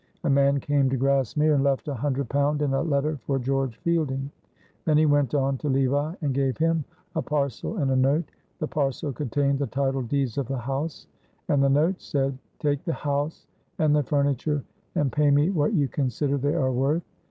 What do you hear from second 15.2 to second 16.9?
me what you consider they are